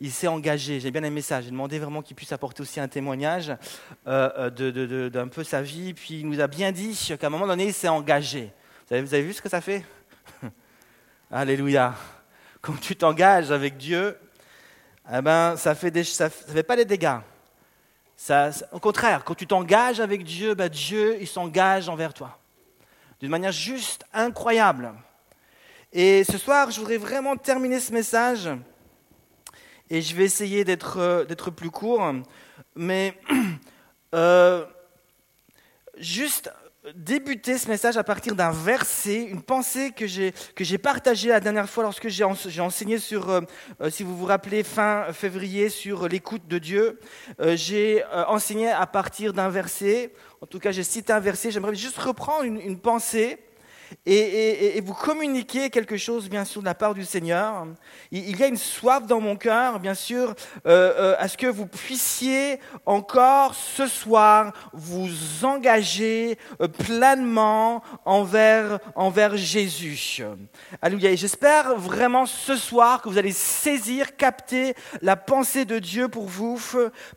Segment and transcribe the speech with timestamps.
[0.00, 0.80] il s'est engagé.
[0.80, 1.40] J'ai bien aimé ça.
[1.40, 3.50] J'ai demandé vraiment qu'il puisse apporter aussi un témoignage
[4.06, 5.94] euh, euh, d'un peu sa vie.
[5.94, 8.52] Puis il nous a bien dit qu'à un moment donné, il s'est engagé.
[8.90, 9.84] Vous avez, vu ce que ça fait?
[11.30, 11.94] Alléluia.
[12.60, 14.16] Quand tu t'engages avec Dieu,
[15.12, 17.18] eh ben, ça ne ça fait pas des dégâts.
[18.16, 22.38] Ça, au contraire, quand tu t'engages avec Dieu, ben Dieu, il s'engage envers toi.
[23.20, 24.92] D'une manière juste incroyable.
[25.92, 28.48] Et ce soir, je voudrais vraiment terminer ce message.
[29.90, 31.24] Et je vais essayer d'être, euh,
[31.56, 32.12] plus court.
[32.74, 33.18] Mais
[34.14, 34.64] euh,
[35.96, 36.52] juste
[36.94, 40.32] débuter ce message à partir d'un verset, une pensée que j'ai,
[40.78, 43.40] partagée la dernière fois lorsque j'ai, enseigné sur, euh,
[43.90, 47.00] si vous vous rappelez, fin février, sur l'écoute de Dieu.
[47.40, 51.98] J'ai enseigné à partir d'un verset, en tout cas j'ai cité un verset, j'aimerais juste
[51.98, 53.38] reprendre une pensée
[54.06, 57.66] et, vous communiquez quelque chose, bien sûr, de la part du Seigneur.
[58.10, 60.34] Il, y a une soif dans mon cœur, bien sûr,
[60.66, 65.08] euh, euh, à ce que vous puissiez encore ce soir vous
[65.42, 70.22] engager euh, pleinement envers, envers Jésus.
[70.80, 71.10] Alléluia.
[71.10, 76.26] Et j'espère vraiment ce soir que vous allez saisir, capter la pensée de Dieu pour
[76.26, 76.60] vous,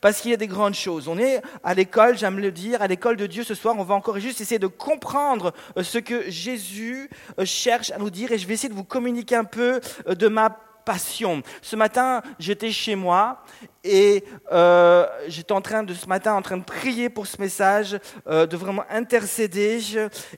[0.02, 1.08] parce qu'il y a des grandes choses.
[1.08, 3.96] On est à l'école, j'aime le dire, à l'école de Dieu ce soir, on va
[3.96, 7.10] encore juste essayer de comprendre ce que Jésus Jésus
[7.40, 10.16] euh, cherche à nous dire, et je vais essayer de vous communiquer un peu euh,
[10.16, 10.50] de ma
[10.86, 11.42] passion.
[11.62, 13.44] Ce matin, j'étais chez moi
[13.84, 18.00] et euh, j'étais en train de ce matin en train de prier pour ce message,
[18.26, 19.80] de vraiment intercéder.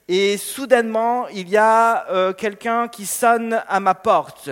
[0.10, 4.50] Et soudainement, il y a quelqu'un qui sonne à ma porte.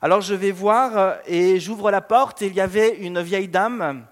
[0.00, 4.06] Alors je vais voir et j'ouvre la porte et il y avait une vieille dame,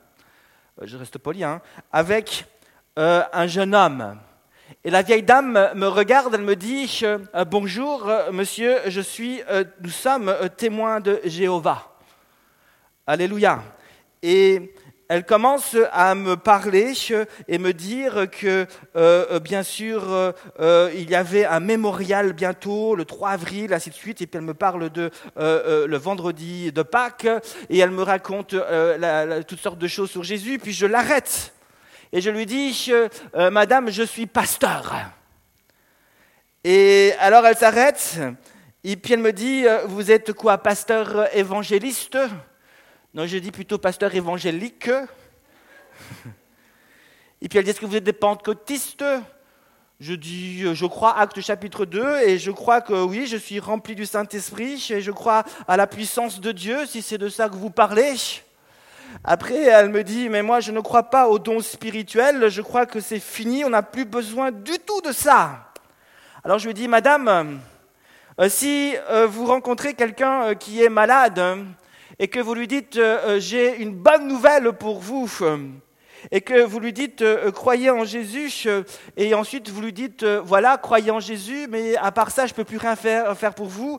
[0.83, 2.45] je reste poli, hein, avec
[2.97, 4.19] un jeune homme.
[4.85, 9.41] Et la vieille dame me regarde, elle me dit euh, Bonjour, euh, monsieur, je suis,
[9.49, 11.97] euh, nous sommes témoins de Jéhovah.
[13.07, 13.63] Alléluia.
[14.23, 14.73] Et
[15.09, 16.93] elle commence à me parler
[17.47, 18.67] et me dire que,
[19.39, 24.27] bien sûr, il y avait un mémorial bientôt, le 3 avril, ainsi de suite, et
[24.27, 27.29] puis elle me parle de le vendredi de Pâques,
[27.71, 28.57] et elle me raconte
[29.47, 31.56] toutes sortes de choses sur Jésus, puis je l'arrête
[32.17, 32.91] et je lui dis,
[33.35, 34.97] euh, Madame, je suis pasteur.
[36.65, 38.19] Et alors elle s'arrête,
[38.83, 42.17] et puis elle me dit, euh, vous êtes quoi, pasteur évangéliste?
[43.13, 44.89] Non, je dis plutôt pasteur évangélique.
[47.43, 49.05] Et puis elle dit, est-ce que vous êtes des pentecôtistes?
[50.01, 53.61] Je dis, euh, je crois, acte chapitre 2, et je crois que oui, je suis
[53.61, 57.51] rempli du Saint-Esprit, et je crois à la puissance de Dieu, si c'est de ça
[57.51, 58.15] que vous parlez.
[59.25, 62.87] Après, elle me dit, mais moi, je ne crois pas aux dons spirituels, je crois
[62.87, 65.73] que c'est fini, on n'a plus besoin du tout de ça.
[66.45, 67.59] Alors je lui dis, Madame,
[68.41, 71.43] euh, si euh, vous rencontrez quelqu'un euh, qui est malade
[72.21, 73.01] et que vous lui dites,
[73.39, 75.29] j'ai une bonne nouvelle pour vous,
[76.31, 78.69] et que vous lui dites, croyez en Jésus,
[79.19, 82.57] et ensuite vous lui dites, voilà, croyez en Jésus, mais à part ça, je ne
[82.57, 83.99] peux plus rien faire, faire pour vous,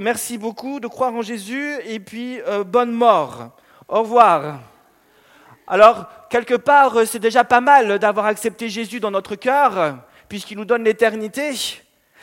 [0.00, 3.50] merci beaucoup de croire en Jésus, et puis bonne mort.
[3.88, 4.60] Au revoir.
[5.66, 10.64] Alors, quelque part, c'est déjà pas mal d'avoir accepté Jésus dans notre cœur, puisqu'il nous
[10.64, 11.54] donne l'éternité.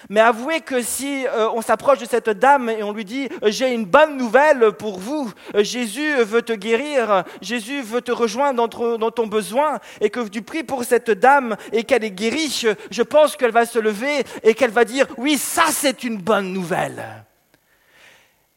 [0.10, 3.72] Mais avouez que si euh, on s'approche de cette dame et on lui dit j'ai
[3.72, 9.12] une bonne nouvelle pour vous, Jésus veut te guérir, Jésus veut te rejoindre dans, dans
[9.12, 13.36] ton besoin, et que tu pries pour cette dame et qu'elle est guérie, je pense
[13.36, 17.24] qu'elle va se lever et qu'elle va dire oui, ça c'est une bonne nouvelle.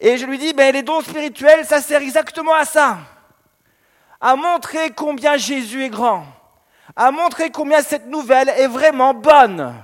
[0.00, 2.98] Et je lui dis, ben, les dons spirituels, ça sert exactement à ça.
[4.20, 6.26] À montrer combien Jésus est grand.
[6.96, 9.74] À montrer combien cette nouvelle est vraiment bonne.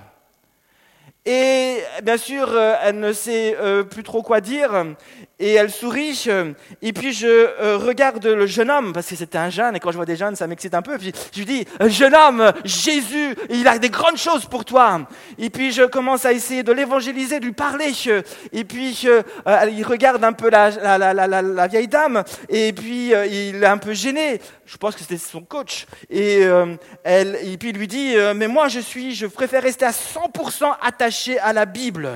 [1.26, 4.72] Et bien sûr, euh, elle ne sait euh, plus trop quoi dire,
[5.40, 6.26] et elle sourit,
[6.82, 9.90] et puis je euh, regarde le jeune homme, parce que c'était un jeune, et quand
[9.90, 13.66] je vois des jeunes, ça m'excite un peu, je lui dis, jeune homme, Jésus, il
[13.66, 15.08] a des grandes choses pour toi.
[15.38, 17.90] Et puis je commence à essayer de l'évangéliser, de lui parler,
[18.52, 23.62] et puis il regarde un peu la, la, la, la, vieille dame, et puis il
[23.62, 26.43] est un peu gêné, je pense que c'était son coach, et,
[27.02, 30.70] elle, et puis il lui dit, mais moi je suis, je préfère rester à 100%
[30.82, 32.10] attaché à la Bible.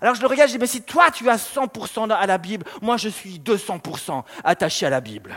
[0.00, 2.64] Alors je le regarde, je dis, mais si toi tu as 100% à la Bible,
[2.82, 5.34] moi je suis 200% attaché à la Bible.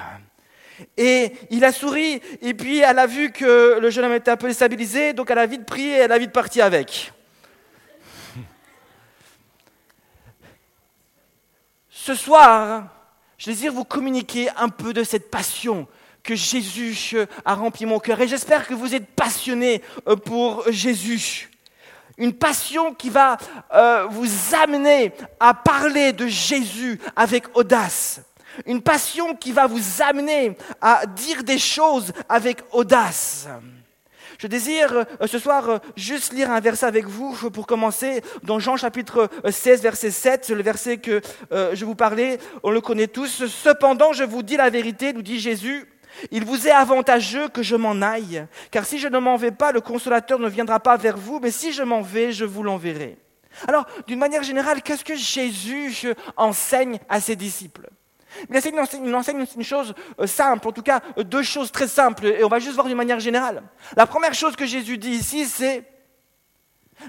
[0.98, 4.38] Et il a souri, et puis elle a vu que le jeune homme était un
[4.38, 7.12] peu déstabilisé, donc elle a vite pris et elle a vite parti avec.
[11.90, 12.88] Ce soir,
[13.38, 15.88] je désire vous communiquer un peu de cette passion
[16.24, 18.20] que Jésus a rempli mon cœur.
[18.22, 21.49] Et j'espère que vous êtes passionnés euh, pour Jésus
[22.20, 23.38] une passion qui va
[23.74, 24.28] euh, vous
[24.62, 28.22] amener à parler de Jésus avec audace.
[28.66, 33.48] Une passion qui va vous amener à dire des choses avec audace.
[34.38, 38.60] Je désire euh, ce soir euh, juste lire un verset avec vous pour commencer, dans
[38.60, 43.46] Jean chapitre 16, verset 7, le verset que je vous parlais, on le connaît tous.
[43.48, 45.88] Cependant, je vous dis la vérité, nous dit Jésus,
[46.32, 49.72] il vous est avantageux que je m'en aille, car si je ne m'en vais pas,
[49.72, 53.18] le consolateur ne viendra pas vers vous, mais si je m'en vais, je vous l'enverrai.
[53.68, 57.90] Alors, d'une manière générale, qu'est-ce que Jésus enseigne à ses disciples?
[58.50, 62.44] Il enseigne, une chose euh, simple, en tout cas euh, deux choses très simples, et
[62.44, 63.64] on va juste voir d'une manière générale.
[63.98, 65.84] La première chose que Jésus dit ici, c'est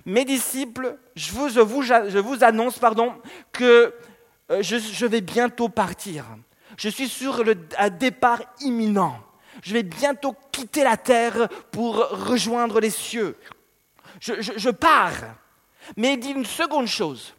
[0.06, 3.14] Mes disciples, je vous, annonce pardon,
[3.52, 3.94] que
[4.50, 6.24] euh, je vais bientôt partir.
[6.80, 9.20] Je suis sur le, un départ imminent.
[9.62, 13.36] Je vais bientôt quitter la terre pour rejoindre les cieux.
[14.18, 15.34] Je, pars.
[15.98, 17.34] Mais il dit une seconde chose.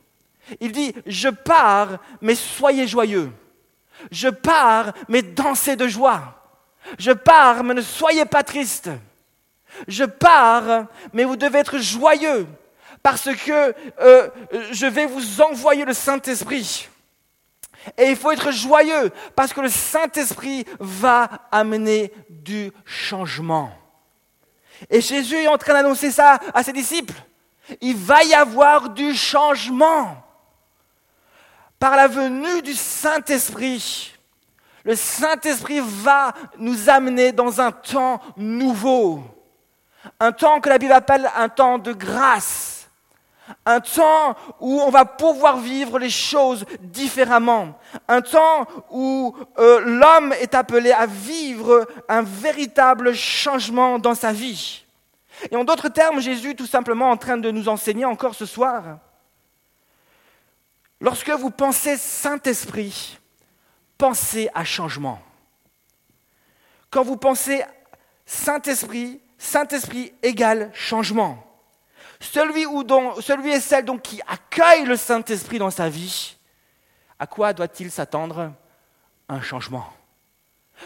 [0.60, 3.32] Il dit, je pars, mais soyez joyeux.
[4.12, 6.40] Je pars, mais dansez de joie.
[7.00, 8.92] Je pars, mais ne soyez pas tristes.
[9.88, 12.46] Je pars, mais vous devez être joyeux,
[13.02, 14.30] parce que euh,
[14.72, 16.91] je vais vous envoyer le Saint-Esprit.
[17.98, 23.72] Et il faut être joyeux parce que le Saint-Esprit va amener du changement.
[24.90, 27.14] Et Jésus est en train d'annoncer ça à ses disciples.
[27.80, 30.18] Il va y avoir du changement.
[31.80, 34.14] Par la venue du Saint-Esprit,
[34.84, 39.24] le Saint-Esprit va nous amener dans un temps nouveau.
[40.20, 42.81] Un temps que la Bible appelle un temps de grâce
[43.66, 50.34] un temps où on va pouvoir vivre les choses différemment, un temps où euh, l'homme
[50.34, 54.84] est appelé à vivre un véritable changement dans sa vie.
[55.50, 59.00] Et en d'autres termes, Jésus tout simplement en train de nous enseigner encore ce soir.
[61.00, 63.18] Lorsque vous pensez Saint-Esprit,
[63.98, 65.20] pensez à changement.
[66.92, 67.64] Quand vous pensez
[68.26, 71.51] Saint-Esprit, Saint-Esprit égale changement.
[72.22, 76.38] Celui, ou dont, celui et celle donc qui accueille le Saint-Esprit dans sa vie,
[77.20, 78.54] à quoi doit-il s'attendre?
[79.28, 79.86] Un changement.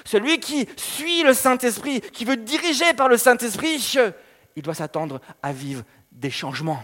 [0.06, 3.98] Celui qui suit le Saint-Esprit, qui veut diriger par le Saint-Esprit,
[4.56, 6.84] il doit s'attendre à vivre des changements.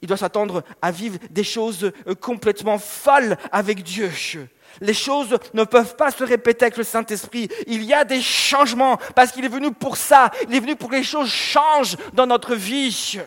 [0.00, 4.10] Il doit s'attendre à vivre des choses euh, complètement folles avec Dieu.
[4.80, 7.48] Les choses ne peuvent pas se répéter avec le Saint-Esprit.
[7.66, 10.30] Il y a des changements parce qu'il est venu pour ça.
[10.48, 13.20] Il est venu pour que les choses changent dans notre vie.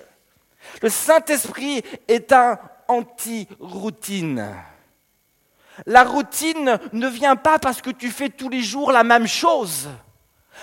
[0.82, 4.48] Le Saint-Esprit est un anti-routine.
[5.86, 9.90] La routine ne vient pas parce que tu fais tous les jours la même chose.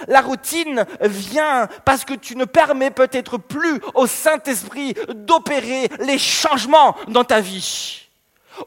[0.09, 6.95] La routine vient parce que tu ne permets peut-être plus au Saint-Esprit d'opérer les changements
[7.09, 8.09] dans ta vie.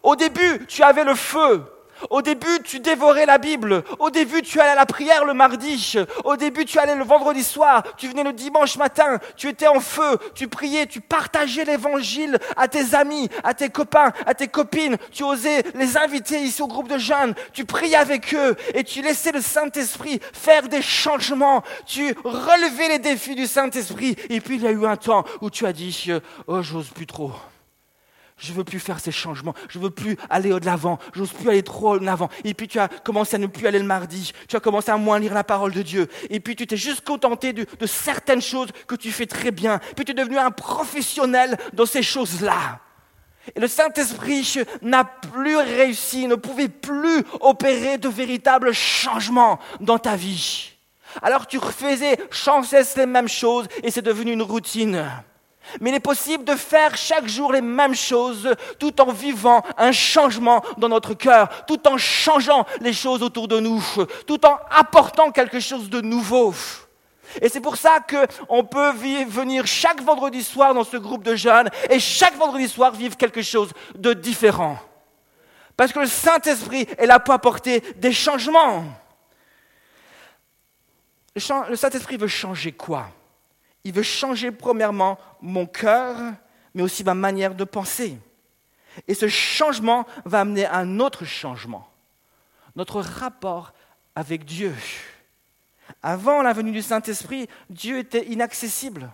[0.02, 1.64] Au début, tu avais le feu,
[2.10, 3.84] au début, tu dévorais la Bible.
[4.00, 5.96] Au début, tu allais à la prière le mardi.
[6.24, 7.84] Au début, tu allais le vendredi soir.
[7.98, 9.20] Tu venais le dimanche matin.
[9.36, 10.18] Tu étais en feu.
[10.36, 10.86] Tu priais.
[10.88, 14.98] Tu partageais l'évangile à tes amis, à tes copains, à tes copines.
[15.12, 17.34] Tu osais les inviter ici au groupe de jeunes.
[17.54, 21.64] Tu priais avec eux et tu laissais le Saint-Esprit faire des changements.
[21.86, 24.16] Tu relevais les défis du Saint-Esprit.
[24.30, 26.12] Et puis, il y a eu un temps où tu as dit,
[26.48, 27.32] oh, j'ose plus trop.
[28.40, 29.54] Je veux plus faire ces changements.
[29.68, 30.98] Je veux plus aller de l'avant.
[31.14, 32.30] Je n'ose plus aller trop en avant.
[32.46, 34.32] Et puis tu as commencé à ne plus aller le mardi.
[34.48, 36.08] Tu as commencé à moins lire la parole de Dieu.
[36.30, 39.80] Et puis tu t'es juste contenté de, de certaines choses que tu fais très bien.
[39.96, 42.80] Puis tu es devenu un professionnel dans ces choses-là.
[43.56, 50.16] Et le Saint-Esprit n'a plus réussi, ne pouvait plus opérer de véritables changements dans ta
[50.16, 50.74] vie.
[51.22, 55.06] Alors tu refaisais sans cesse les mêmes choses et c'est devenu une routine.
[55.82, 59.92] Mais il est possible de faire chaque jour les mêmes choses tout en vivant un
[59.92, 63.84] changement dans notre cœur, tout en changeant les choses autour de nous,
[64.28, 66.54] tout en apportant quelque chose de nouveau.
[67.42, 71.70] Et c'est pour ça qu'on peut venir chaque vendredi soir dans ce groupe de jeunes
[71.90, 74.80] et chaque vendredi soir vivre quelque chose de différent.
[75.78, 78.84] Parce que le Saint-Esprit est là pour apporter des changements.
[81.36, 83.08] Le Saint-Esprit veut changer quoi?
[83.84, 86.18] Il veut changer premièrement mon cœur,
[86.74, 88.18] mais aussi ma manière de penser.
[89.08, 91.90] Et ce changement va amener un autre changement,
[92.76, 93.74] notre rapport
[94.16, 94.76] avec Dieu.
[96.04, 99.10] Avant la venue du Saint-Esprit, Dieu était inaccessible.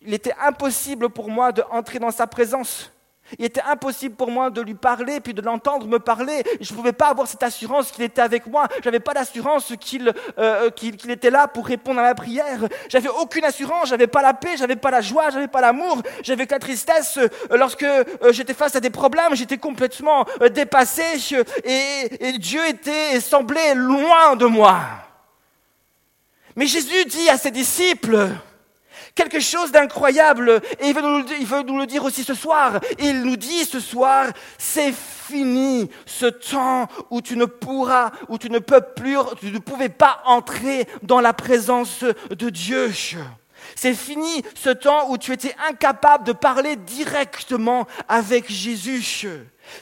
[0.00, 2.92] Il était impossible pour moi d'entrer dans sa présence.
[3.38, 6.42] Il était impossible pour moi de lui parler, puis de l'entendre me parler.
[6.60, 8.66] Je ne pouvais pas avoir cette assurance qu'il était avec moi.
[8.80, 12.60] Je n'avais pas d'assurance qu'il euh, qu'il était là pour répondre à ma prière.
[12.88, 13.88] J'avais aucune assurance.
[13.88, 16.02] J'avais pas la paix, j'avais pas la joie, j'avais pas l'amour.
[16.22, 17.18] J'avais que la tristesse.
[17.18, 21.02] Euh, lorsque euh, j'étais face à des problèmes, j'étais complètement dépassé
[21.64, 24.80] et, et Dieu était et semblait loin de moi.
[26.56, 28.30] Mais Jésus dit à ses disciples,
[29.18, 30.60] quelque chose d'incroyable.
[30.78, 32.78] Et il veut, nous, le dire aussi ce soir.
[33.00, 38.48] Il nous dit ce soir, c'est fini ce temps où tu ne pourras, où tu
[38.48, 42.92] ne peux plus, tu ne pouvais pas entrer dans la présence de Dieu.
[43.74, 49.02] C'est fini ce temps où tu étais incapable de parler directement avec Jésus.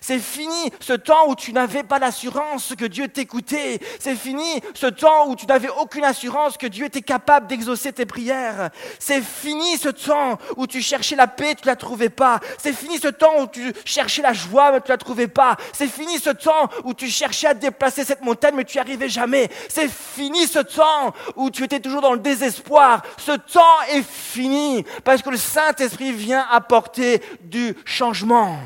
[0.01, 3.81] C'est fini ce temps où tu n'avais pas l'assurance que Dieu t'écoutait.
[3.99, 8.07] C'est fini ce temps où tu n'avais aucune assurance que Dieu était capable d'exaucer tes
[8.07, 8.71] prières.
[8.99, 12.41] C'est fini ce temps où tu cherchais la paix, tu ne la trouvais pas.
[12.59, 15.57] C'est fini ce temps où tu cherchais la joie, mais tu ne la trouvais pas.
[15.73, 19.09] C'est fini ce temps où tu cherchais à déplacer cette montagne, mais tu n'y arrivais
[19.09, 19.49] jamais.
[19.69, 23.03] C'est fini ce temps où tu étais toujours dans le désespoir.
[23.19, 28.59] Ce temps est fini parce que le Saint-Esprit vient apporter du changement.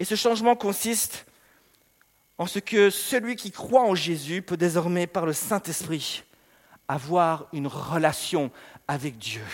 [0.00, 1.26] Et ce changement consiste
[2.38, 6.24] en ce que celui qui croit en Jésus peut désormais, par le Saint-Esprit,
[6.88, 8.50] avoir une relation
[8.88, 9.44] avec Dieu.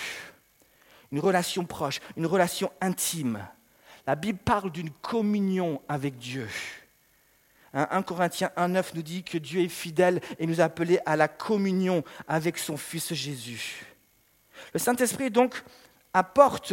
[1.11, 3.45] Une relation proche, une relation intime.
[4.07, 6.49] La Bible parle d'une communion avec Dieu.
[7.73, 11.27] 1 Corinthiens 1.9 nous dit que Dieu est fidèle et nous a appelés à la
[11.27, 13.85] communion avec son Fils Jésus.
[14.73, 15.65] Le Saint-Esprit donc
[16.15, 16.73] apporte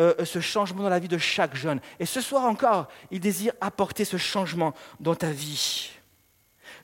[0.00, 1.78] euh, ce changement dans la vie de chaque jeune.
[1.98, 5.90] Et ce soir encore, il désire apporter ce changement dans ta vie.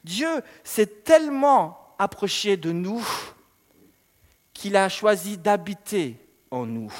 [0.04, 0.28] Dieu
[0.62, 3.02] s'est tellement approché de nous
[4.52, 6.20] qu'il a choisi d'habiter
[6.50, 6.92] en nous.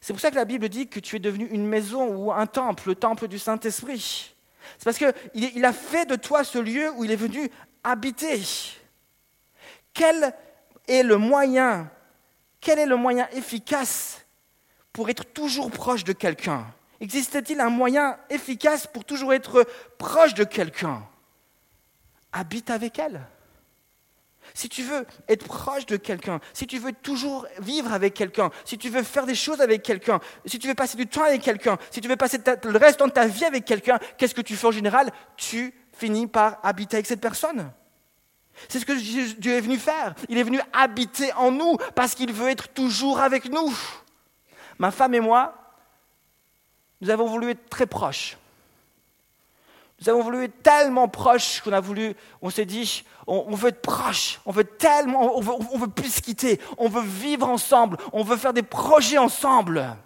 [0.00, 2.46] C'est pour ça que la Bible dit que tu es devenu une maison ou un
[2.46, 4.32] temple, le temple du Saint-Esprit.
[4.78, 7.50] C'est parce qu'il a fait de toi ce lieu où il est venu
[7.82, 8.40] habiter.
[9.92, 10.32] Quel
[10.86, 11.90] est le moyen,
[12.60, 14.21] quel est le moyen efficace
[14.92, 16.66] pour être toujours proche de quelqu'un?
[17.00, 19.66] Existe-t-il un moyen efficace pour toujours être
[19.98, 21.02] proche de quelqu'un?
[22.32, 23.20] Habite avec elle.
[24.54, 28.76] Si tu veux être proche de quelqu'un, si tu veux toujours vivre avec quelqu'un, si
[28.76, 31.78] tu veux faire des choses avec quelqu'un, si tu veux passer du temps avec quelqu'un,
[31.90, 34.66] si tu veux passer le reste de ta vie avec quelqu'un, qu'est-ce que tu fais
[34.66, 35.10] en général?
[35.36, 37.70] Tu finis par habiter avec cette personne.
[38.68, 40.14] C'est ce que Dieu est venu faire.
[40.28, 43.74] Il est venu habiter en nous parce qu'il veut être toujours avec nous.
[44.78, 45.54] Ma femme et moi,
[47.00, 48.36] nous avons voulu être très proches.
[50.00, 53.82] Nous avons voulu être tellement proches qu'on a voulu, on s'est dit, on, veut être
[53.82, 58.52] proches, on veut tellement, on veut, plus quitter, on veut vivre ensemble, on veut faire
[58.52, 59.96] des projets ensemble.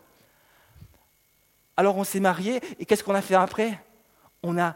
[1.78, 3.82] Alors on s'est mariés et qu'est-ce qu'on a fait après?
[4.42, 4.75] On a,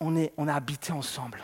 [0.00, 1.42] on, est, on a habité ensemble.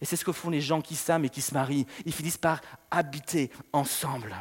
[0.00, 1.86] Et c'est ce que font les gens qui s'aiment et qui se marient.
[2.06, 2.60] Ils finissent par
[2.90, 4.34] habiter ensemble.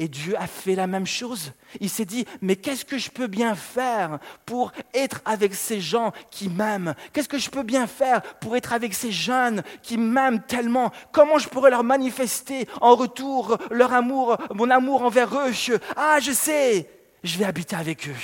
[0.00, 1.52] Et Dieu a fait la même chose.
[1.80, 6.12] Il s'est dit, mais qu'est-ce que je peux bien faire pour être avec ces gens
[6.30, 6.94] qui m'aiment?
[7.12, 10.92] Qu'est-ce que je peux bien faire pour être avec ces jeunes qui m'aiment tellement?
[11.10, 15.52] Comment je pourrais leur manifester en retour leur amour, mon amour envers eux?
[15.96, 16.88] Ah, je sais,
[17.24, 18.14] je vais habiter avec eux.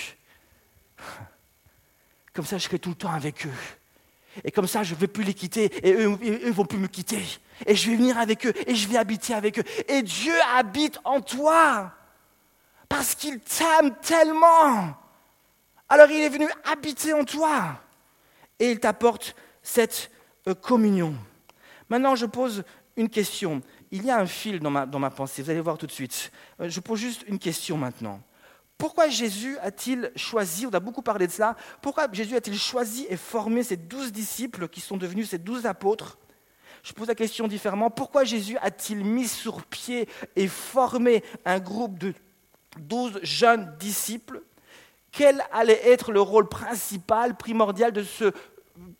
[2.33, 3.51] Comme ça, je serai tout le temps avec eux.
[4.43, 6.89] Et comme ça, je ne vais plus les quitter et eux ne vont plus me
[6.89, 7.23] quitter.
[7.67, 9.65] Et je vais venir avec eux et je vais habiter avec eux.
[9.89, 11.93] Et Dieu habite en toi
[12.89, 14.97] parce qu'il t'aime tellement.
[15.89, 17.81] Alors il est venu habiter en toi
[18.59, 20.11] et il t'apporte cette
[20.49, 21.15] euh, communion.
[21.89, 22.65] Maintenant, je pose
[22.97, 23.63] une question.
[23.91, 25.93] Il y a un fil dans ma, dans ma pensée, vous allez voir tout de
[25.93, 26.33] suite.
[26.61, 28.21] Euh, je pose juste une question maintenant.
[28.79, 33.17] Pourquoi Jésus a-t-il choisi, on a beaucoup parlé de cela, pourquoi Jésus a-t-il choisi et
[33.17, 36.19] formé ces douze disciples qui sont devenus ces douze apôtres?
[36.83, 41.99] Je pose la question différemment, pourquoi Jésus a-t-il mis sur pied et formé un groupe
[41.99, 42.15] de
[42.79, 44.43] douze jeunes disciples?
[45.13, 48.33] Quel allait être le rôle principal, primordial de ce,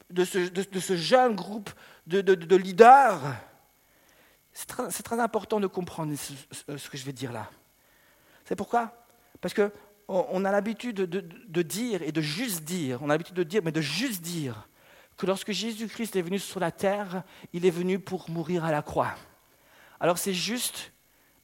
[0.09, 1.71] de ce, jeune groupe
[2.07, 3.21] de, leaders?
[4.53, 7.51] C'est très, important de comprendre ce que je vais dire là.
[8.45, 9.04] C'est pourquoi
[9.45, 13.61] parce qu'on a l'habitude de, dire et de juste dire, on a l'habitude de dire,
[13.63, 14.67] mais de juste dire
[15.19, 18.81] que lorsque Jésus-Christ est venu sur la terre, il est venu pour mourir à la
[18.81, 19.15] croix.
[20.01, 20.93] Alors c'est juste,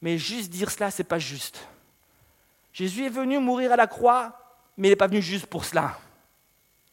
[0.00, 1.60] mais juste dire cela, ce n'est pas juste.
[2.72, 5.98] Jésus est venu mourir à la croix, mais il n'est pas venu juste pour cela.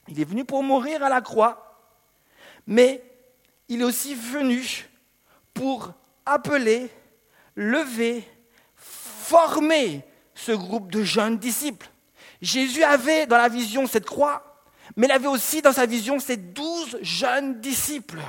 [0.10, 1.80] Il est venu pour mourir à la croix,
[2.66, 3.02] mais
[3.70, 4.90] il est aussi venu
[5.54, 5.94] pour
[6.26, 6.90] appeler,
[7.56, 8.28] lever,
[8.76, 10.04] former
[10.38, 11.89] ce groupe de jeunes disciples.
[12.41, 14.63] Jésus avait dans la vision cette croix,
[14.96, 18.22] mais il avait aussi dans sa vision ces douze jeunes disciples.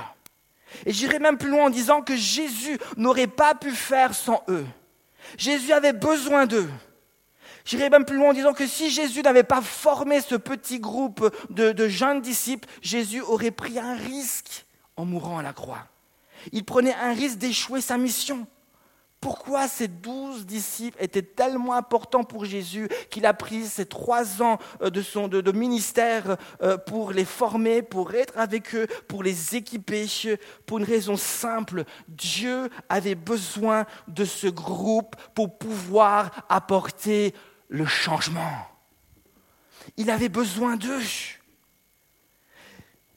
[0.85, 4.65] Et j'irai même plus loin en disant que Jésus n'aurait pas pu faire sans eux.
[5.37, 6.69] Jésus avait besoin d'eux.
[7.63, 11.31] J'irai même plus loin en disant que si Jésus n'avait pas formé ce petit groupe
[11.51, 14.65] de, de, jeunes disciples, Jésus aurait pris un risque
[14.97, 15.85] en mourant à la croix.
[16.51, 18.47] Il prenait un risque d'échouer sa mission.
[19.21, 24.59] Pourquoi ces douze disciples étaient tellement importants pour Jésus qu'il a pris ces trois ans
[24.81, 29.57] euh, de son de, ministère euh, pour les former, pour être avec eux, pour les
[29.57, 30.05] équiper,
[30.65, 31.83] pour une raison simple.
[32.07, 37.33] Dieu avait besoin de ce groupe pour pouvoir apporter
[37.67, 38.67] le changement.
[39.97, 41.01] Il avait besoin d'eux.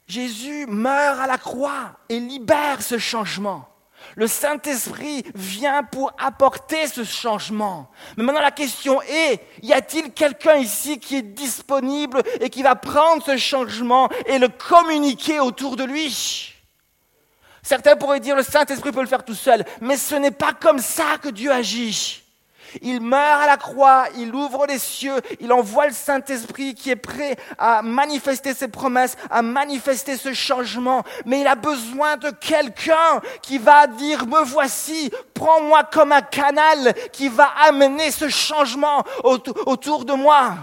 [0.07, 3.72] Jésus meurt à la croix et libère ce changement.
[4.15, 7.89] Le Saint-Esprit vient pour apporter ce changement.
[8.17, 12.75] Mais maintenant la question est, y a-t-il quelqu'un ici qui est disponible et qui va
[12.75, 16.53] prendre ce changement et le communiquer autour de lui?
[17.61, 20.79] Certains pourraient dire le Saint-Esprit peut le faire tout seul, mais ce n'est pas comme
[20.79, 22.22] ça que Dieu agit.
[22.81, 26.95] Il meurt à la croix, il ouvre les cieux, il envoie le Saint-Esprit qui est
[26.95, 31.03] prêt à manifester ses promesses, à manifester ce changement.
[31.25, 36.93] Mais il a besoin de quelqu'un qui va dire, me voici, prends-moi comme un canal
[37.11, 40.55] qui va amener ce changement autour de moi.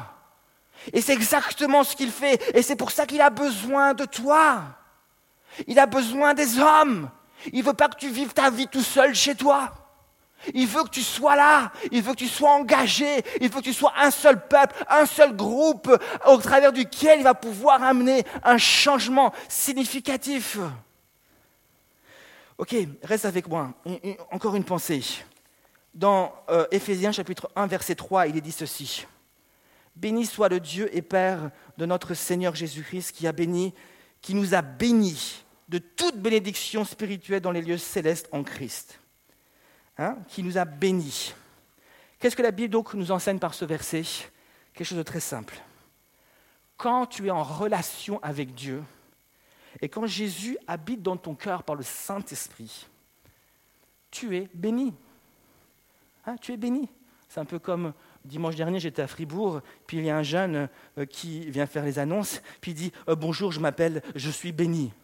[0.92, 2.40] Et c'est exactement ce qu'il fait.
[2.56, 4.62] Et c'est pour ça qu'il a besoin de toi.
[5.66, 7.10] Il a besoin des hommes.
[7.52, 9.72] Il veut pas que tu vives ta vie tout seul chez toi.
[10.54, 13.64] Il veut que tu sois là, il veut que tu sois engagé, il veut que
[13.64, 15.90] tu sois un seul peuple, un seul groupe
[16.26, 20.58] au travers duquel il va pouvoir amener un changement significatif.
[22.58, 23.72] Ok, reste avec moi.
[24.30, 25.02] Encore une pensée.
[25.94, 29.06] Dans euh, Éphésiens chapitre 1, verset 3, il est dit ceci.
[29.96, 33.74] Béni soit le Dieu et Père de notre Seigneur Jésus-Christ qui a béni,
[34.20, 38.99] qui nous a bénis de toute bénédiction spirituelle dans les lieux célestes en Christ
[40.00, 41.34] Hein, qui nous a bénis.
[42.18, 44.02] Qu'est-ce que la Bible nous enseigne par ce verset?
[44.72, 45.60] Quelque chose de très simple.
[46.78, 48.82] Quand tu es en relation avec Dieu,
[49.82, 52.86] et quand Jésus habite dans ton cœur par le Saint-Esprit,
[54.10, 54.94] tu es béni.
[56.24, 56.88] Hein, tu es béni.
[57.28, 57.92] C'est un peu comme
[58.24, 61.84] dimanche dernier, j'étais à Fribourg, puis il y a un jeune euh, qui vient faire
[61.84, 64.94] les annonces, puis il dit euh, Bonjour, je m'appelle, je suis béni.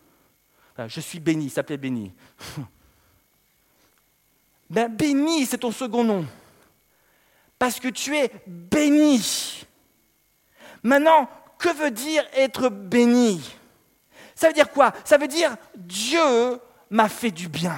[0.79, 2.15] je suis béni, il s'appelait béni.
[4.69, 6.27] Ben béni, c'est ton second nom.
[7.59, 9.65] Parce que tu es béni.
[10.83, 13.41] Maintenant, que veut dire être béni?
[14.35, 14.93] Ça veut dire quoi?
[15.05, 17.77] Ça veut dire Dieu m'a fait du bien.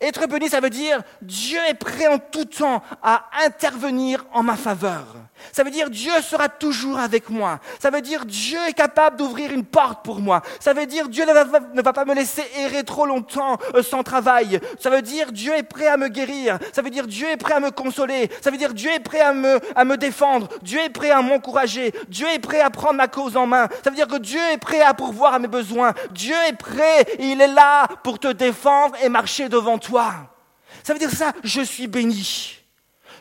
[0.00, 4.56] Être béni, ça veut dire Dieu est prêt en tout temps à intervenir en ma
[4.56, 5.04] faveur.
[5.52, 7.58] Ça veut dire Dieu sera toujours avec moi.
[7.78, 10.42] Ça veut dire Dieu est capable d'ouvrir une porte pour moi.
[10.60, 14.60] Ça veut dire Dieu ne va, pas me laisser errer trop longtemps euh, sans travail.
[14.80, 16.58] Ça veut dire Dieu est prêt à me guérir.
[16.72, 18.30] Ça veut dire Dieu est prêt à me consoler.
[18.40, 20.48] Ça veut dire Dieu est prêt à me, défendre.
[20.62, 21.92] Dieu est prêt à m'encourager.
[22.08, 23.68] Dieu est prêt à prendre ma cause en main.
[23.82, 25.94] Ça veut dire que Dieu est prêt à pourvoir à mes besoins.
[26.10, 30.34] Dieu est prêt il est là pour te défendre et marcher devant toi.
[30.82, 32.58] Ça veut dire ça, je suis béni.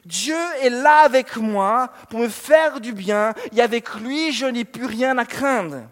[0.05, 4.65] Dieu est là avec moi pour me faire du bien et avec lui, je n'ai
[4.65, 5.83] plus rien à craindre.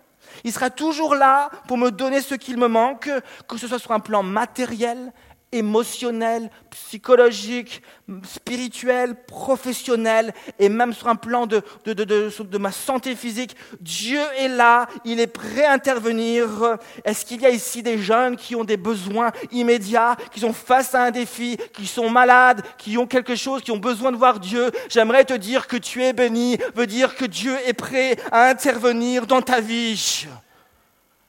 [0.43, 3.09] Il sera toujours là pour me donner ce qu'il me manque,
[3.47, 5.13] que ce soit sur un plan matériel,
[5.51, 7.81] émotionnel, psychologique,
[8.23, 12.03] spirituel, professionnel et même sur un plan de, de, de,
[12.41, 13.55] de, ma santé physique.
[13.79, 16.77] Dieu est là, il est prêt à intervenir.
[17.03, 20.95] Est-ce qu'il y a ici des jeunes qui ont des besoins immédiats, qui sont face
[20.95, 24.39] à un défi, qui sont malades, qui ont quelque chose, qui ont besoin de voir
[24.39, 24.71] Dieu?
[24.89, 29.27] J'aimerais te dire que tu es béni, veut dire que Dieu est prêt à intervenir
[29.27, 30.27] dans ta vie.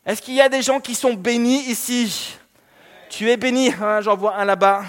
[0.04, 2.36] Est-ce qu'il y a des gens qui sont bénis ici?
[3.12, 4.84] Tu es béni, hein, j'en vois un là-bas.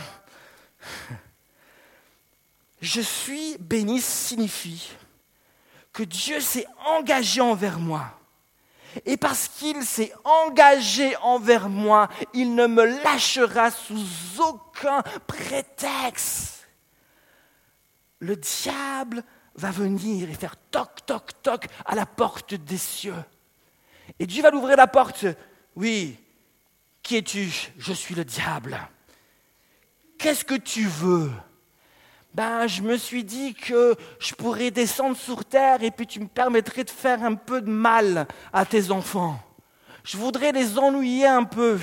[2.81, 4.91] Je suis béni signifie
[5.91, 8.05] que Dieu s'est engagé envers moi.
[9.05, 14.05] Et parce qu'il s'est engagé envers moi, il ne me lâchera sous
[14.39, 16.65] aucun prétexte.
[18.19, 19.23] Le diable
[19.55, 23.23] va venir et faire toc, toc, toc à la porte des cieux.
[24.17, 25.25] Et Dieu va l'ouvrir la porte.
[25.75, 26.17] Oui,
[27.03, 27.51] qui es-tu?
[27.77, 28.79] Je suis le diable.
[30.17, 31.29] Qu'est-ce que tu veux?
[32.33, 36.27] Ben, je me suis dit que je pourrais descendre sur terre et puis tu me
[36.27, 39.39] permettrais de faire un peu de mal à tes enfants.
[40.03, 41.77] Je voudrais les ennuyer un peu.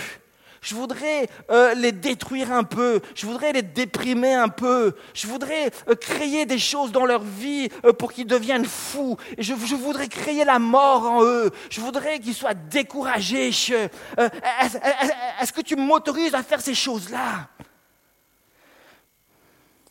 [0.61, 3.01] Je voudrais euh, les détruire un peu.
[3.14, 4.94] Je voudrais les déprimer un peu.
[5.14, 9.16] Je voudrais euh, créer des choses dans leur vie euh, pour qu'ils deviennent fous.
[9.38, 11.51] Je, voudrais créer la mort en eux.
[11.70, 13.49] Je voudrais qu'ils soient découragés.
[13.49, 17.49] Est-ce que tu m'autorises à faire ces choses-là?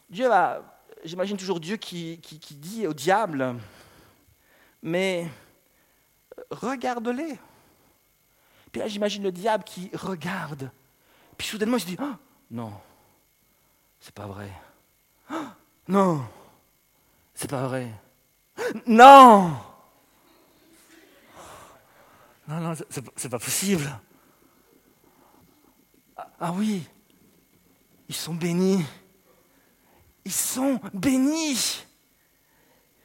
[0.10, 0.30] Dieu
[1.04, 2.20] j'imagine toujours Dieu qui
[2.52, 3.56] dit au diable,
[4.84, 5.28] mais
[6.52, 7.40] regarde-les.
[8.72, 10.72] Puis là, j'imagine le diable qui regarde.
[11.38, 12.14] Puis soudainement, il se dit oh,
[12.52, 12.74] Non,
[14.00, 14.52] c'est pas vrai.
[15.32, 15.46] Oh,
[15.88, 16.26] non,
[17.34, 17.92] c'est pas vrai.
[18.86, 19.56] Non
[22.48, 22.74] Non, non,
[23.16, 23.90] c'est pas possible.
[26.18, 26.84] Ah, ah oui,
[28.08, 28.84] ils sont bénis.
[30.26, 31.86] Ils sont bénis.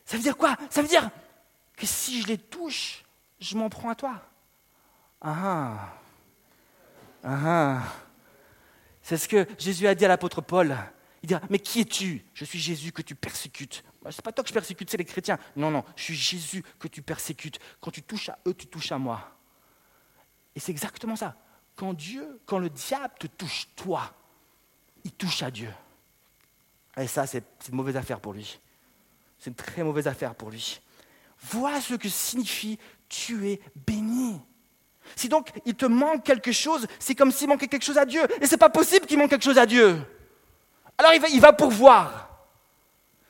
[0.04, 0.56] Ça veut dire quoi?
[0.70, 1.10] Ça veut dire
[1.76, 3.04] que si je les touche,
[3.40, 4.20] je m'en prends à toi.
[5.26, 5.96] Ah
[7.24, 7.24] ah.
[7.24, 7.82] ah.
[9.02, 10.76] C'est ce que Jésus a dit à l'apôtre Paul.
[11.22, 12.24] Il dit Mais qui es-tu?
[12.34, 13.82] Je suis Jésus que tu persécutes.
[14.02, 15.38] Ce n'est pas toi que je persécute, c'est les chrétiens.
[15.56, 17.58] Non, non, je suis Jésus que tu persécutes.
[17.80, 19.34] Quand tu touches à eux, tu touches à moi.
[20.54, 21.34] Et c'est exactement ça.
[21.74, 24.12] Quand Dieu, quand le diable te touche, toi,
[25.04, 25.72] il touche à Dieu.
[26.98, 28.60] Et ça, c'est une mauvaise affaire pour lui.
[29.38, 30.80] C'est une très mauvaise affaire pour lui.
[31.40, 34.40] Vois ce que signifie tu es béni.
[35.16, 38.22] Si donc il te manque quelque chose, c'est comme s'il manquait quelque chose à Dieu.
[38.40, 39.98] Et ce n'est pas possible qu'il manque quelque chose à Dieu.
[40.98, 42.30] Alors il va, pourvoir.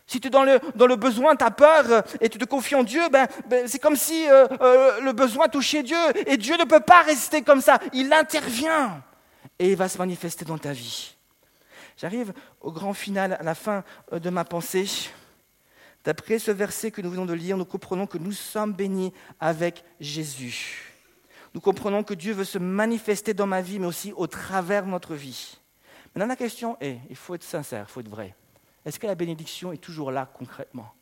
[0.07, 2.83] Si tu es dans le, besoin, tu as peur euh, et tu te confies en
[2.83, 5.97] Dieu, ben, ben c'est comme si euh, euh, le besoin touchait Dieu.
[6.27, 7.79] Et Dieu ne peut pas rester comme ça.
[7.93, 9.03] Il intervient
[9.59, 11.15] et il va se manifester dans ta vie.
[11.97, 13.83] J'arrive au grand final, à la fin
[14.13, 14.87] de ma pensée.
[16.05, 19.85] D'après ce verset que nous venons de lire, nous comprenons que nous sommes bénis avec
[20.01, 20.94] Jésus
[21.55, 24.91] nous comprenons que Dieu veut se manifester dans ma vie, mais aussi au travers de
[24.91, 25.59] notre vie.
[26.15, 28.35] Maintenant, la question est, il faut être sincère, il faut être vrai.
[28.85, 30.93] Est-ce que la bénédiction est toujours là concrètement?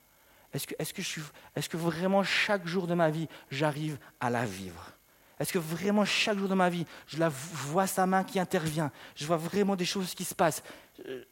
[0.52, 4.92] Est-ce que, vraiment chaque jour de ma vie, j'arrive à la vivre?
[5.40, 8.92] Est-ce que vraiment chaque jour de ma vie, je, la, vois sa main qui intervient?
[9.16, 10.62] Je vois vraiment des choses qui se passent?
[11.08, 11.24] Euh,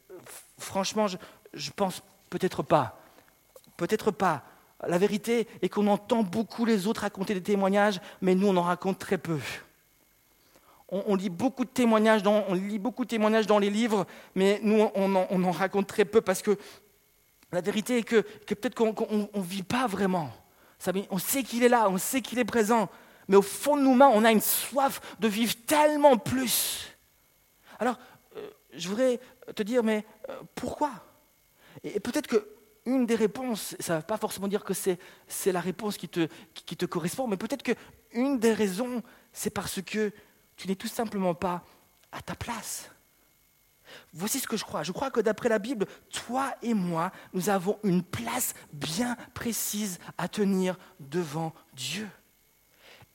[0.57, 1.07] Franchement,
[1.53, 2.99] je pense peut-être pas.
[3.77, 4.43] Peut-être pas.
[4.87, 8.63] La vérité est qu'on entend beaucoup les autres raconter des témoignages, mais nous, on en
[8.63, 9.39] raconte très peu.
[10.89, 12.43] On, lit beaucoup de témoignages dans,
[13.59, 16.57] les livres, mais nous, on en, raconte très peu parce que
[17.53, 20.29] la vérité est que, peut-être qu'on ne vit pas vraiment.
[21.09, 22.89] on sait qu'il est là, on sait qu'il est présent,
[23.29, 26.93] mais au fond de nous-mêmes, on a une soif de vivre tellement plus.
[27.79, 27.97] Alors,
[28.35, 29.19] euh, je voudrais
[29.55, 30.91] te dire, mais euh, pourquoi?
[31.85, 32.45] Et peut-être que
[32.85, 34.97] une des réponses, ça ne veut pas forcément dire que c'est,
[35.45, 40.11] la réponse qui te, correspond, mais peut-être qu'une des raisons, c'est parce que
[40.55, 41.63] tu n'es tout simplement pas
[42.11, 42.89] à ta place.
[44.13, 44.83] Voici ce que je crois.
[44.83, 49.99] Je crois que d'après la Bible, toi et moi, nous avons une place bien précise
[50.17, 52.07] à tenir devant Dieu.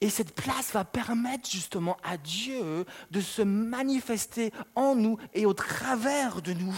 [0.00, 5.54] Et cette place va permettre justement à Dieu de se manifester en nous et au
[5.54, 6.76] travers de nous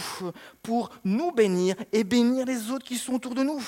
[0.63, 3.63] pour nous bénir et bénir les autres qui sont autour de nous.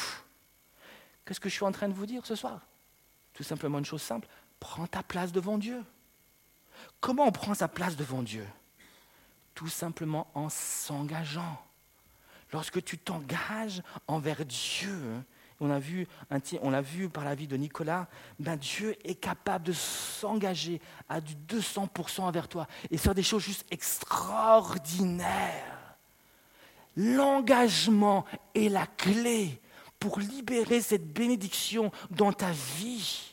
[1.25, 2.61] Qu'est-ce que je suis en train de vous dire ce soir?
[3.33, 4.27] Tout simplement une chose simple,
[4.59, 5.83] prends ta place devant Dieu.
[7.01, 8.47] Comment on prend sa place devant Dieu?
[9.53, 11.61] Tout simplement en s'engageant.
[12.53, 15.23] Lorsque tu t'engages envers Dieu,
[15.62, 18.08] on l'a vu par la vie de Nicolas,
[18.39, 23.43] ben Dieu est capable de s'engager à du 200% envers toi et faire des choses
[23.43, 25.95] juste extraordinaires.
[26.97, 29.62] L'engagement est la clé
[30.00, 33.31] pour libérer cette bénédiction dans ta vie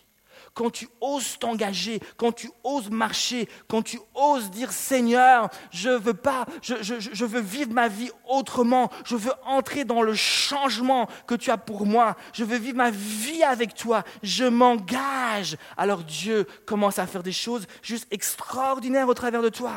[0.59, 6.15] quand tu oses t'engager, quand tu oses marcher, quand tu oses dire Seigneur, je veux
[6.15, 11.53] pas, je, veux vivre ma vie autrement, je veux entrer dans le changement que tu
[11.53, 15.57] as pour moi, je veux vivre ma vie avec toi, je m'engage.
[15.77, 19.75] Alors Dieu commence à faire des choses juste extraordinaires au travers de toi.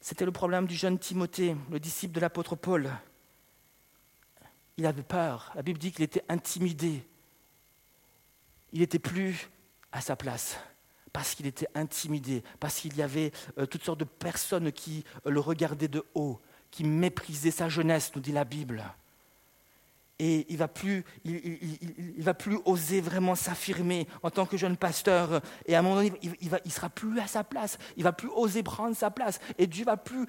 [0.00, 2.90] C'était le problème du jeune Timothée, le disciple de l'apôtre Paul.
[4.78, 5.52] Il avait peur.
[5.54, 7.04] La Bible dit qu'il était intimidé
[8.74, 9.48] il n'était plus
[9.92, 10.58] à sa place
[11.12, 15.30] parce qu'il était intimidé, parce qu'il y avait euh, toutes sortes de personnes qui euh,
[15.30, 16.40] le regardaient de haut,
[16.72, 18.82] qui méprisaient sa jeunesse, nous dit la Bible.
[20.18, 25.40] Et il va, plus, il, va plus oser vraiment s'affirmer en tant que jeune pasteur.
[25.66, 27.78] Et à un moment donné, il ne sera plus à sa place.
[27.96, 29.40] Il va plus oser prendre sa place.
[29.58, 30.24] Et Dieu va plus,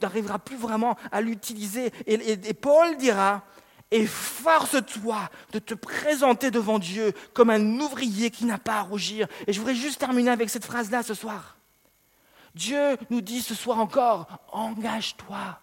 [0.00, 1.92] n'arrivera plus vraiment à l'utiliser.
[2.06, 3.44] et Paul dira,
[3.92, 9.28] Efforce-toi de te présenter devant Dieu comme un ouvrier qui n'a pas à rougir.
[9.46, 11.58] Et je voudrais juste terminer avec cette phrase-là ce soir.
[12.54, 15.60] Dieu nous dit ce soir encore, engage-toi.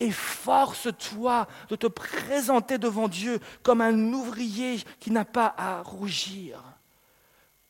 [0.00, 6.60] Et force-toi de te présenter devant Dieu comme un ouvrier qui n'a pas à rougir.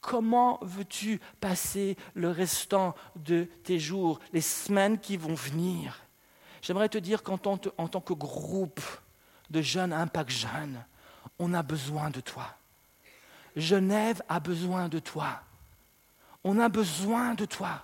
[0.01, 6.01] Comment veux-tu passer le restant de tes jours, les semaines qui vont venir?
[6.63, 8.81] J'aimerais te dire qu'en tant, que groupe
[9.51, 10.85] de jeunes Impact Jeunes,
[11.39, 12.55] on a besoin de toi.
[13.57, 15.41] Genève a besoin de toi.
[16.45, 17.83] On a besoin de toi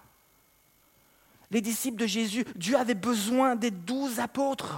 [1.52, 4.74] les disciples de Jésus, Dieu avait besoin des douze apôtres.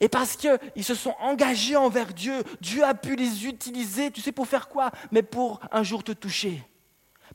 [0.00, 4.32] Et parce qu'ils se sont engagés envers Dieu, Dieu a pu les utiliser, tu sais
[4.32, 4.90] pour faire quoi?
[5.12, 6.62] Mais pour un jour te toucher.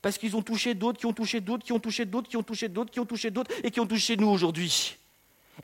[0.01, 2.43] Parce qu'ils ont touché d'autres, qui ont touché d'autres, qui ont touché d'autres, qui ont
[2.43, 4.97] touché d'autres, qui ont touché d'autres, et qui ont touché nous aujourd'hui.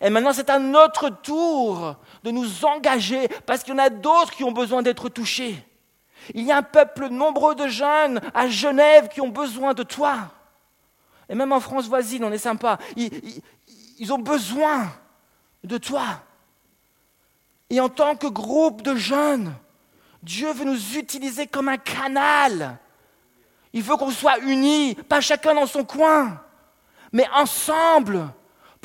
[0.02, 4.32] Et maintenant, c'est à notre tour de nous engager, parce qu'il y en a d'autres
[4.32, 5.64] qui ont besoin d'être touchés.
[6.34, 10.32] Il y a un peuple nombreux de jeunes à Genève qui ont besoin de toi.
[11.30, 12.78] Et même en France voisine, on est sympa.
[12.96, 14.92] Ils, ont besoin
[15.64, 16.04] de toi.
[17.70, 19.54] Et en tant que groupe de jeunes,
[20.22, 22.78] Dieu veut nous utiliser comme un canal.
[23.74, 26.42] Il veut qu'on soit unis, pas chacun dans son coin,
[27.12, 28.28] mais ensemble,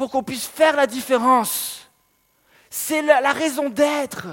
[0.01, 1.91] pour qu'on puisse faire la différence.
[2.71, 4.29] C'est la raison d'être.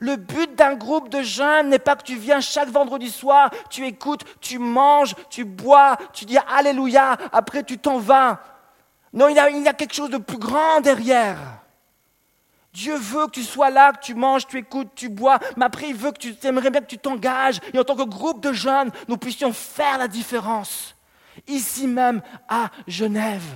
[0.00, 3.86] Le but d'un groupe de jeunes n'est pas que tu viens chaque vendredi soir, tu
[3.86, 8.40] écoutes, tu manges, tu bois, tu dis Alléluia, après tu t'en vas.
[9.12, 11.38] Non, il y, a, quelque chose de plus grand derrière.
[12.72, 15.90] Dieu veut que tu sois là, que tu manges, tu écoutes, tu bois, mais après
[15.90, 18.52] il veut que tu aimerais bien que tu t'engages et en tant que groupe de
[18.52, 20.96] jeunes, nous puissions faire la différence.
[21.46, 23.54] Ici même à Genève.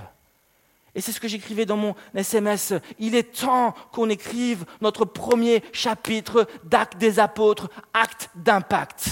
[0.96, 2.72] Et c'est ce que j'écrivais dans mon SMS.
[2.98, 9.10] Il est temps qu'on écrive notre premier chapitre d'acte des apôtres, acte d'impact.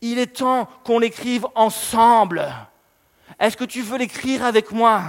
[0.00, 2.48] Il est temps qu'on l'écrive ensemble.
[3.40, 5.02] Est-ce que tu veux l'écrire avec moi?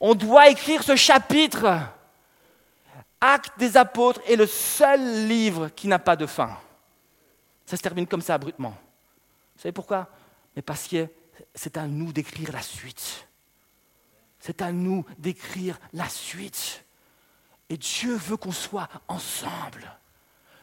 [0.00, 1.78] On doit écrire ce chapitre.
[3.22, 6.58] Acte des apôtres est le seul livre qui n'a pas de fin.
[7.64, 8.76] Ça se termine comme ça, abruptement.
[9.56, 10.08] Vous savez pourquoi?
[10.54, 11.08] Mais parce que
[11.54, 13.25] c'est à nous d'écrire la suite.
[14.46, 16.84] C'est à nous d'écrire la suite.
[17.68, 19.98] Et Dieu veut qu'on soit ensemble.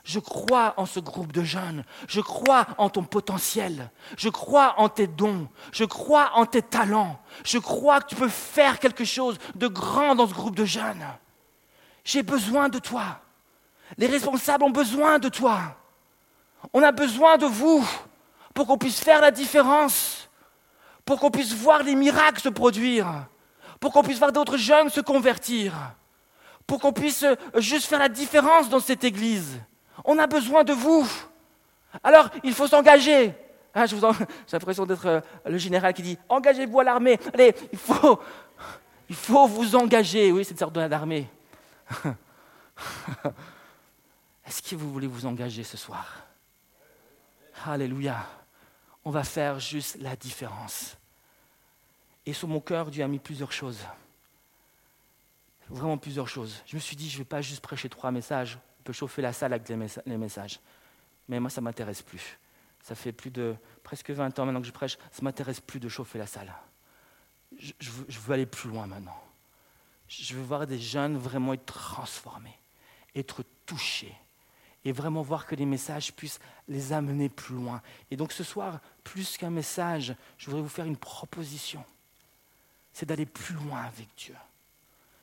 [0.05, 1.83] Je crois en ce groupe de jeunes.
[2.07, 3.91] Je crois en ton potentiel.
[4.15, 5.49] Je crois en tes dons.
[5.73, 7.19] Je crois en tes talents.
[7.43, 11.05] Je crois que tu peux faire quelque chose de grand dans ce groupe de jeunes.
[12.05, 13.19] J'ai besoin de toi.
[13.97, 15.75] Les responsables ont besoin de toi.
[16.71, 17.85] On a besoin de vous
[18.53, 20.29] pour qu'on puisse faire la différence,
[21.03, 23.27] pour qu'on puisse voir les miracles se produire
[23.83, 25.73] pour qu'on puisse voir d'autres jeunes se convertir,
[26.65, 29.59] pour qu'on puisse euh, juste faire la différence dans cette Église.
[30.05, 31.05] On a besoin de vous.
[32.01, 33.33] Alors, il faut s'engager.
[33.73, 33.97] Ah, j'ai
[34.53, 37.19] l'impression d'être euh, le général qui dit Engagez-vous à l'armée.
[37.33, 38.21] Allez, il faut,
[39.09, 40.31] il faut vous engager.
[40.31, 41.27] Oui, c'est une sorte d'armée.
[44.47, 46.25] Est-ce que vous voulez vous engager ce soir?
[47.65, 48.15] Alléluia.
[49.03, 50.95] On va faire juste la différence.
[52.25, 53.85] Et sur mon cœur, Dieu a mis plusieurs choses.
[55.69, 56.61] Vraiment plusieurs choses.
[56.65, 58.57] Je me suis dit, je ne vais pas juste prêcher trois messages.
[58.79, 60.59] On peut chauffer la salle avec les messages.
[61.27, 62.37] Mais moi, ça ne m'intéresse plus.
[62.81, 64.97] Ça fait plus de presque 20 ans maintenant que je prêche.
[65.11, 66.53] Ça ne m'intéresse plus de chauffer la salle.
[67.57, 69.17] Je, veux, aller plus loin maintenant.
[70.07, 72.57] Je veux voir des jeunes vraiment être transformés,
[73.15, 74.13] être touchés
[74.85, 77.81] et vraiment voir que les messages puissent les amener plus loin.
[78.11, 81.85] Et donc ce soir, plus qu'un message, je voudrais vous faire une proposition
[82.93, 84.35] c'est d'aller plus loin avec Dieu.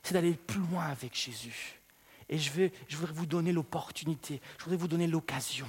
[0.03, 1.79] C'est d'aller plus loin avec Jésus.
[2.29, 5.67] Et je, je voudrais vous donner l'opportunité, je voudrais vous donner l'occasion.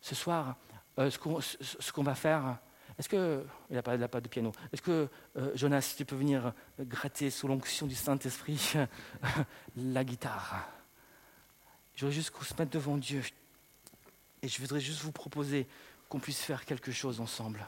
[0.00, 0.56] Ce soir,
[0.98, 2.58] euh, ce qu'on va faire,
[2.98, 7.30] est-ce que, il n'a pas, de piano, est-ce que euh, Jonas, tu peux venir gratter
[7.30, 8.74] sous l'onction du Saint-Esprit
[9.76, 10.68] la guitare?
[11.94, 13.22] Je voudrais juste qu'on se mette devant Dieu
[14.42, 15.66] et je voudrais juste vous proposer
[16.08, 17.66] qu'on puisse faire quelque chose ensemble.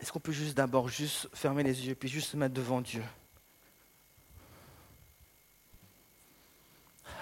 [0.00, 3.04] Est-ce qu'on peut juste d'abord juste fermer les yeux puis juste se mettre devant Dieu?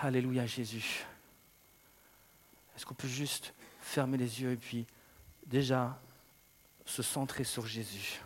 [0.01, 1.05] Alléluia Jésus.
[2.77, 4.87] Est-ce qu'on peut juste fermer les yeux et puis
[5.47, 6.01] déjà
[6.87, 8.21] se centrer sur Jésus?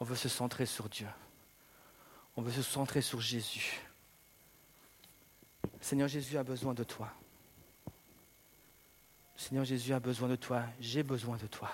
[0.00, 1.08] On veut se centrer sur Dieu.
[2.36, 3.80] On veut se centrer sur Jésus.
[5.80, 7.12] Seigneur Jésus a besoin de toi.
[9.36, 11.70] Seigneur Jésus a besoin de toi, j'ai besoin de toi.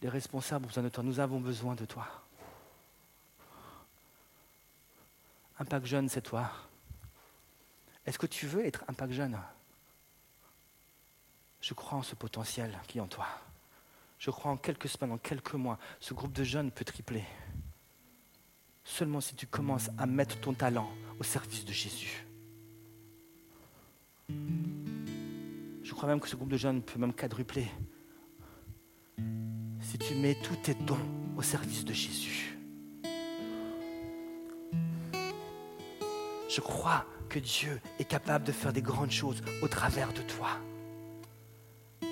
[0.00, 2.06] Les responsables ont besoin de toi, nous avons besoin de toi.
[5.58, 6.50] Impact jeune, c'est toi.
[8.06, 9.38] Est-ce que tu veux être Impact Jeune?
[11.60, 13.26] Je crois en ce potentiel qui est en toi.
[14.20, 17.24] Je crois en quelques semaines, en quelques mois, ce groupe de jeunes peut tripler.
[18.84, 22.27] Seulement si tu commences à mettre ton talent au service de Jésus.
[25.88, 27.66] Je crois même que ce groupe de jeunes peut même quadrupler
[29.80, 30.98] si tu mets tous tes dons
[31.36, 32.58] au service de Jésus.
[36.48, 40.50] Je crois que Dieu est capable de faire des grandes choses au travers de toi.
[42.02, 42.08] Il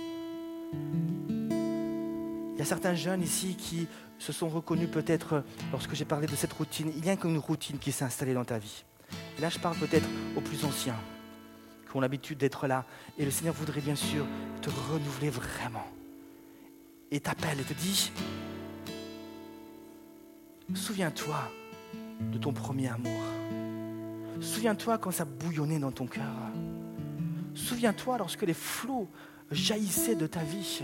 [2.59, 3.87] y a certains jeunes ici qui
[4.19, 6.91] se sont reconnus peut-être lorsque j'ai parlé de cette routine.
[6.97, 8.85] Il y a une routine qui s'est installée dans ta vie.
[9.37, 10.97] Et là, je parle peut-être aux plus anciens
[11.89, 12.85] qui ont l'habitude d'être là.
[13.19, 14.27] Et le Seigneur voudrait bien sûr
[14.63, 15.87] te renouveler vraiment.
[17.11, 18.13] Et t'appelle et te dit,
[20.75, 21.51] souviens-toi
[22.21, 23.23] de ton premier amour.
[24.41, 26.25] Souviens-toi quand ça bouillonnait dans ton cœur.
[27.55, 29.09] Souviens-toi lorsque les flots
[29.51, 30.83] jaillissaient de ta vie.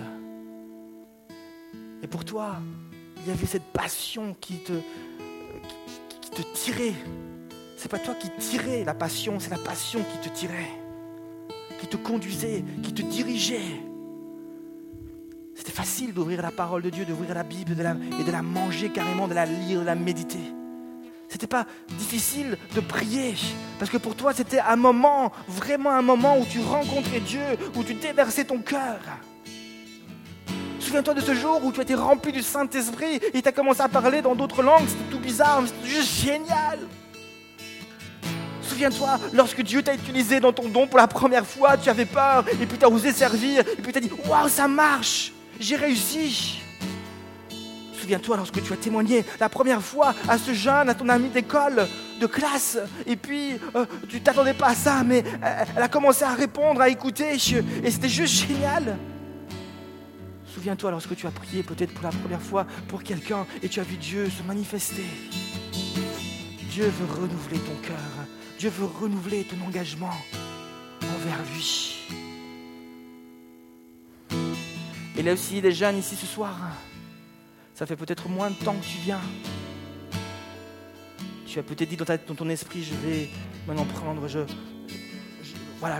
[2.02, 2.56] Et pour toi,
[3.18, 4.72] il y avait cette passion qui te,
[6.20, 6.94] qui, te tirait.
[7.76, 10.70] C'est pas toi qui tirais la passion, c'est la passion qui te tirait,
[11.82, 13.82] qui te conduisait, qui te dirigeait.
[15.56, 19.26] C'était facile d'ouvrir la parole de Dieu, d'ouvrir la Bible et de la manger carrément,
[19.26, 20.54] de la lire, de la méditer.
[21.28, 21.66] C'était pas
[21.98, 23.34] difficile de prier,
[23.80, 27.42] parce que pour toi c'était un moment, vraiment un moment où tu rencontrais Dieu,
[27.74, 29.00] où tu déversais ton cœur.
[30.78, 33.80] Souviens-toi de ce jour où tu as été rempli du Saint-Esprit et tu as commencé
[33.80, 36.78] à parler dans d'autres langues, c'était tout bizarre, mais c'était juste génial.
[38.72, 42.42] Souviens-toi, lorsque Dieu t'a utilisé dans ton don pour la première fois, tu avais peur,
[42.48, 45.30] et puis tu as osé servir, et puis tu as dit Waouh, ça marche,
[45.60, 46.62] j'ai réussi.
[48.00, 51.86] Souviens-toi lorsque tu as témoigné la première fois à ce jeune, à ton ami d'école,
[52.18, 55.22] de classe, et puis euh, tu t'attendais pas à ça, mais
[55.76, 58.96] elle a commencé à répondre, à écouter, et c'était juste génial.
[60.46, 63.84] Souviens-toi lorsque tu as prié peut-être pour la première fois pour quelqu'un et tu as
[63.84, 65.04] vu Dieu se manifester.
[66.70, 68.22] Dieu veut renouveler ton cœur.
[68.62, 70.14] Dieu veut renouveler ton engagement
[71.02, 71.96] envers lui.
[75.16, 76.56] Y a aussi des jeunes ici ce soir.
[77.74, 79.20] Ça fait peut-être moins de temps que tu viens.
[81.44, 82.04] Tu as peut-être dit dans,
[82.36, 83.28] ton esprit, je vais
[83.66, 84.38] maintenant prendre, je,
[85.80, 85.98] voilà,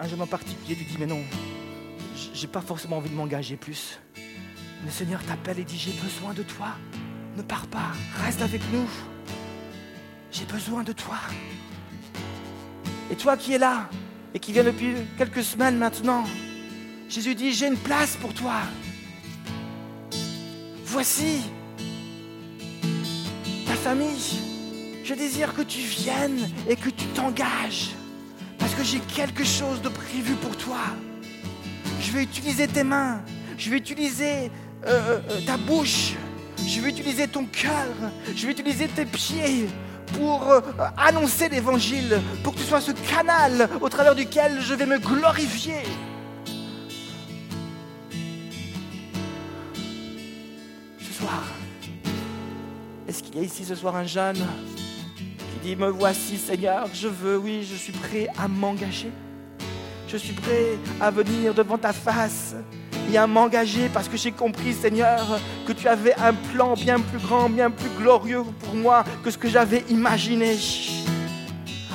[0.00, 1.22] un jeune en particulier lui dit, mais non,
[2.34, 4.00] j'ai pas forcément envie de m'engager plus.
[4.84, 6.74] Le Seigneur t'appelle et dit, j'ai besoin de toi.
[7.36, 7.92] Ne pars pas,
[8.24, 8.88] reste avec nous.
[10.38, 11.18] J'ai besoin de toi.
[13.10, 13.88] Et toi qui es là
[14.32, 16.22] et qui viens depuis quelques semaines maintenant,
[17.08, 18.60] Jésus dit, j'ai une place pour toi.
[20.84, 21.40] Voici
[23.66, 24.38] ta famille.
[25.02, 27.96] Je désire que tu viennes et que tu t'engages.
[28.58, 30.82] Parce que j'ai quelque chose de prévu pour toi.
[32.00, 33.22] Je vais utiliser tes mains.
[33.56, 34.52] Je vais utiliser
[34.86, 36.12] euh, euh, euh, ta bouche.
[36.64, 37.88] Je vais utiliser ton cœur.
[38.36, 39.66] Je vais utiliser tes pieds
[40.14, 40.62] pour
[40.96, 45.82] annoncer l'évangile, pour que tu sois ce canal au travers duquel je vais me glorifier.
[53.08, 54.36] Est-ce qu'il y a ici ce soir un jeune
[55.16, 59.10] qui dit, me voici Seigneur, je veux, oui, je suis prêt à m'engager.
[60.08, 62.54] Je suis prêt à venir devant ta face
[63.12, 67.18] et à m'engager parce que j'ai compris, Seigneur, que tu avais un plan bien plus
[67.18, 70.56] grand, bien plus glorieux pour moi que ce que j'avais imaginé.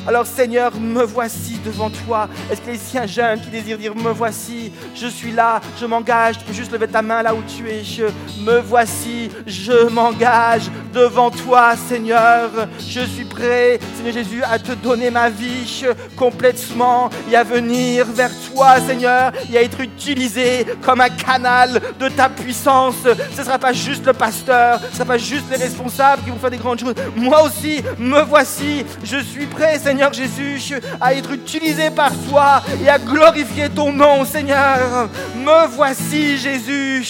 [0.06, 2.28] Alors Seigneur, me voici devant toi.
[2.52, 5.62] Est-ce qu'il y a ici un jeune qui désire dire, me voici, je suis là,
[5.80, 6.40] je m'engage.
[6.40, 7.86] Tu peux juste lever ta main là où tu es.
[7.86, 8.06] Je,
[8.42, 12.50] me voici, je m'engage devant toi, Seigneur.
[12.80, 15.86] Je suis prêt, Seigneur Jésus, à te donner ma vie
[16.18, 22.10] complètement et à venir vers toi, Seigneur, et à être utilisé comme un canal de
[22.10, 22.96] ta puissance.
[23.04, 26.30] Ce ne sera pas juste le pasteur, ce ne sera pas juste les responsables qui
[26.30, 26.96] vont faire des grandes choses.
[27.16, 32.64] Moi aussi, me voici, je suis prêt, Seigneur Seigneur Jésus, à être utilisé par toi
[32.84, 35.08] et à glorifier ton nom, Seigneur.
[35.36, 37.06] Me voici, Jésus,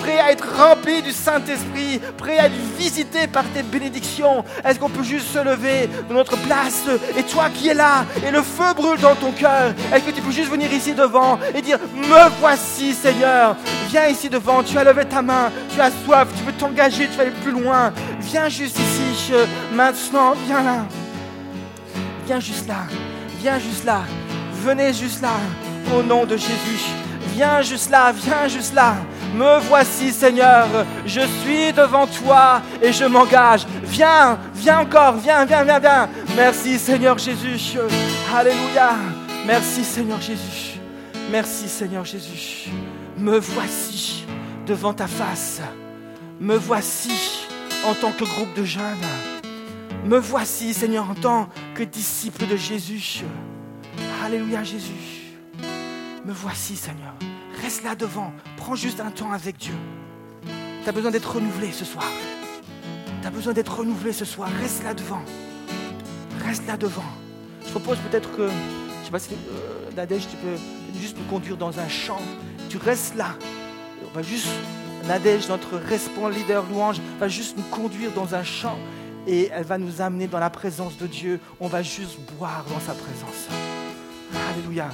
[0.00, 4.46] prêt à être rempli du Saint-Esprit, prêt à être visité par tes bénédictions.
[4.64, 6.84] Est-ce qu'on peut juste se lever de notre place
[7.18, 10.22] et toi qui es là et le feu brûle dans ton cœur, est-ce que tu
[10.22, 13.56] peux juste venir ici devant et dire, me voici, Seigneur.
[13.90, 17.16] Viens ici devant, tu as levé ta main, tu as soif, tu veux t'engager, tu
[17.16, 17.92] veux aller plus loin.
[18.20, 19.34] Viens juste ici,
[19.74, 20.86] maintenant, viens là.
[22.26, 22.84] Viens juste là.
[23.40, 24.02] Viens juste là.
[24.64, 25.34] Venez juste là.
[25.96, 26.84] Au nom de Jésus.
[27.34, 28.12] Viens juste là.
[28.12, 28.96] Viens juste là.
[29.34, 30.68] Me voici, Seigneur.
[31.06, 33.66] Je suis devant toi et je m'engage.
[33.84, 36.08] Viens, viens encore, viens, viens, viens, viens.
[36.36, 37.78] Merci, Seigneur Jésus.
[38.34, 38.90] Alléluia.
[39.46, 40.78] Merci, Seigneur Jésus.
[41.30, 42.70] Merci, Seigneur Jésus.
[43.16, 44.24] Me voici
[44.66, 45.60] devant ta face.
[46.40, 47.46] Me voici
[47.84, 49.31] en tant que groupe de jeunes.
[50.04, 53.22] Me voici, Seigneur, en tant que disciple de Jésus.
[54.24, 55.38] Alléluia, Jésus.
[56.24, 57.14] Me voici, Seigneur.
[57.62, 58.32] Reste là devant.
[58.56, 59.74] Prends juste un temps avec Dieu.
[60.82, 62.04] Tu as besoin d'être renouvelé ce soir.
[63.20, 64.48] Tu as besoin d'être renouvelé ce soir.
[64.60, 65.22] Reste là devant.
[66.44, 67.04] Reste là devant.
[67.64, 71.78] Je propose peut-être que, je sais pas si euh, tu peux juste nous conduire dans
[71.78, 72.20] un champ.
[72.68, 73.36] Tu restes là.
[74.04, 74.48] On va juste,
[75.06, 78.76] Nadège, notre responsable leader louange, va juste nous conduire dans un champ
[79.26, 81.40] et elle va nous amener dans la présence de Dieu.
[81.60, 83.48] On va juste boire dans sa présence.
[84.52, 84.88] Alléluia.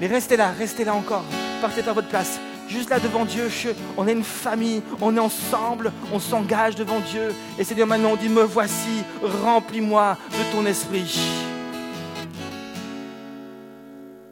[0.00, 1.24] Mais restez là, restez là encore.
[1.60, 2.38] Partez à votre place.
[2.68, 3.48] Juste là devant Dieu,
[3.96, 7.32] on est une famille, on est ensemble, on s'engage devant Dieu.
[7.58, 11.55] Et Seigneur, maintenant on dit, me voici, remplis-moi de ton esprit.